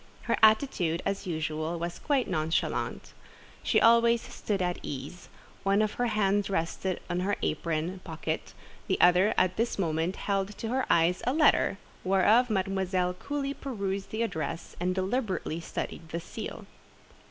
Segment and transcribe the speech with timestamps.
[0.23, 3.11] Her attitude, as usual, was quite nonchalante.
[3.61, 5.29] She always "stood at ease;"
[5.61, 8.55] one of her hands rested in her apron pocket,
[8.87, 14.09] the other at this moment held to her eyes a letter, whereof Mademoiselle coolly perused
[14.09, 16.65] the address, and deliberately studied the seal.